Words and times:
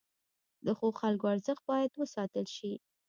د 0.65 0.67
ښو 0.77 0.87
خلکو 0.99 1.25
ارزښت 1.33 1.61
باید 1.71 1.91
وساتل 2.01 2.45
شي. 2.55 2.71